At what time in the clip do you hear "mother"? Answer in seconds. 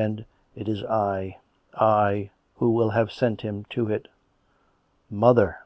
5.10-5.58